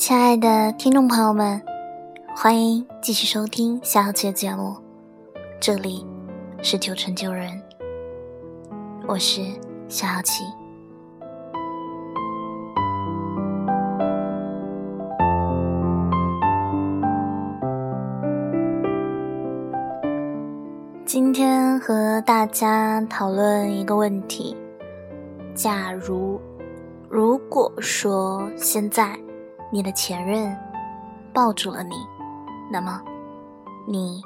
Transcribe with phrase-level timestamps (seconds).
[0.00, 1.60] 亲爱的听众朋友们，
[2.34, 4.74] 欢迎继续收听夏小琪的节目，
[5.60, 6.06] 这里
[6.62, 7.60] 是九成九人，
[9.06, 9.42] 我是
[9.90, 10.42] 夏小琪。
[21.04, 24.56] 今天和大家讨论一个问题：
[25.54, 26.40] 假如，
[27.10, 29.14] 如果说现在
[29.70, 30.56] 你的前任
[31.32, 31.94] 抱住了你，
[32.70, 33.00] 那么
[33.86, 34.22] 你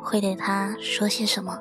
[0.00, 1.58] 会对他说些什么？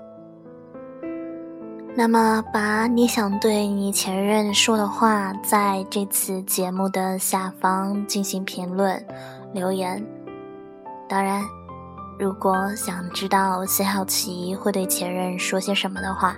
[1.95, 9.05] 那么，把你想对你前任说的话，在这次节目的下方进行评论
[9.53, 10.05] 留言。
[11.09, 11.43] 当然。
[12.19, 16.37] 如果想知道谢好奇会对前任说些什么的话，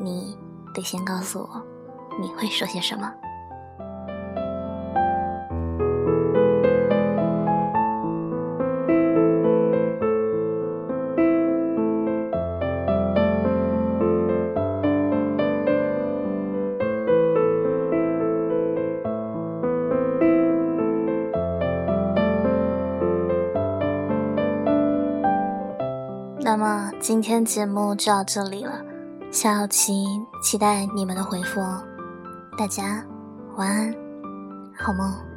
[0.00, 0.36] 你
[0.74, 1.62] 得先告诉我，
[2.20, 3.08] 你会说些什么。
[26.50, 28.84] 那么今天节目就到这里了，
[29.30, 30.04] 下期
[30.42, 31.80] 期待你们的回复哦，
[32.58, 33.04] 大家
[33.54, 33.94] 晚安，
[34.76, 35.29] 好梦。